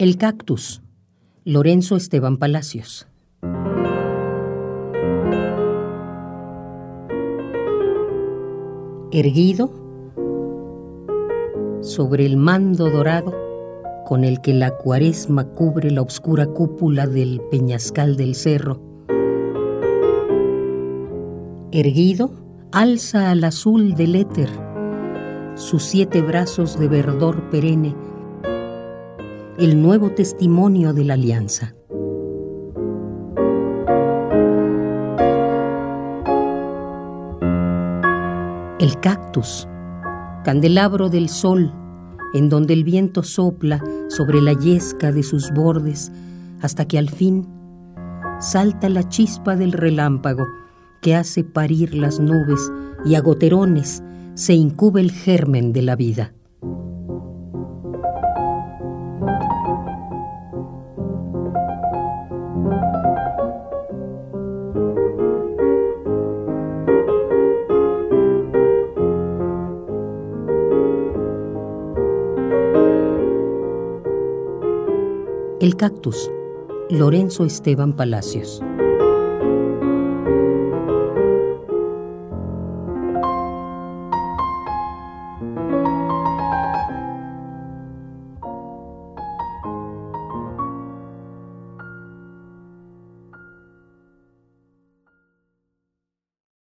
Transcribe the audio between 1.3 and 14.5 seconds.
Lorenzo Esteban Palacios. Erguido sobre el mando dorado con el